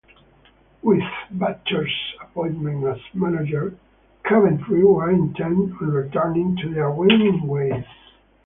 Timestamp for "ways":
7.45-7.83